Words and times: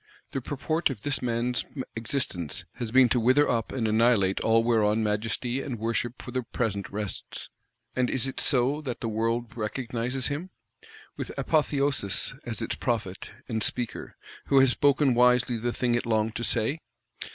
The 0.31 0.41
purport 0.41 0.89
of 0.89 1.03
this 1.03 1.21
man's 1.21 1.63
existence 1.95 2.65
has 2.77 2.89
been 2.89 3.07
to 3.09 3.19
wither 3.19 3.47
up 3.47 3.71
and 3.71 3.87
annihilate 3.87 4.39
all 4.39 4.63
whereon 4.63 5.03
Majesty 5.03 5.61
and 5.61 5.77
Worship 5.77 6.19
for 6.19 6.31
the 6.31 6.41
present 6.41 6.89
rests: 6.89 7.51
and 7.95 8.09
is 8.09 8.27
it 8.27 8.39
so 8.39 8.81
that 8.81 9.01
the 9.01 9.07
world 9.07 9.55
recognises 9.55 10.25
him? 10.25 10.49
With 11.17 11.31
Apotheosis; 11.37 12.33
as 12.47 12.63
its 12.63 12.73
Prophet 12.73 13.29
and 13.47 13.61
Speaker, 13.61 14.15
who 14.47 14.57
has 14.59 14.71
spoken 14.71 15.13
wisely 15.13 15.57
the 15.57 15.71
thing 15.71 15.93
it 15.93 16.07
longed 16.07 16.33
to 16.37 16.43
say? 16.43 16.79